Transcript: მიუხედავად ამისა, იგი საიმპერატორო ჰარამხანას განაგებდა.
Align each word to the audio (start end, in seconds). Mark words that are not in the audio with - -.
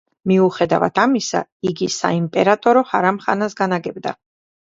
მიუხედავად 0.29 0.95
ამისა, 1.01 1.41
იგი 1.71 1.89
საიმპერატორო 1.97 2.83
ჰარამხანას 2.93 3.57
განაგებდა. 3.61 4.15